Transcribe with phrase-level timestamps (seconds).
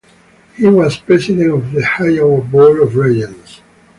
[0.55, 3.61] He was President of the Iowa Board of Regents.